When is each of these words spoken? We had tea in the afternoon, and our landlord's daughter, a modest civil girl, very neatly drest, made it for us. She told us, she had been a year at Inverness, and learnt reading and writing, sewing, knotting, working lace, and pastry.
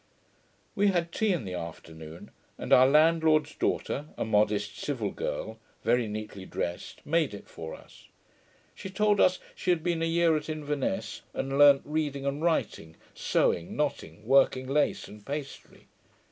We 0.73 0.87
had 0.87 1.11
tea 1.11 1.31
in 1.31 1.45
the 1.45 1.53
afternoon, 1.53 2.31
and 2.57 2.73
our 2.73 2.87
landlord's 2.87 3.53
daughter, 3.53 4.07
a 4.17 4.25
modest 4.25 4.75
civil 4.79 5.11
girl, 5.11 5.59
very 5.83 6.07
neatly 6.07 6.43
drest, 6.43 7.05
made 7.05 7.35
it 7.35 7.47
for 7.47 7.75
us. 7.75 8.07
She 8.73 8.89
told 8.89 9.21
us, 9.21 9.37
she 9.53 9.69
had 9.69 9.83
been 9.83 10.01
a 10.01 10.05
year 10.07 10.35
at 10.35 10.49
Inverness, 10.49 11.21
and 11.35 11.55
learnt 11.55 11.83
reading 11.85 12.25
and 12.25 12.41
writing, 12.41 12.95
sewing, 13.13 13.75
knotting, 13.75 14.25
working 14.25 14.65
lace, 14.67 15.07
and 15.07 15.23
pastry. 15.23 15.85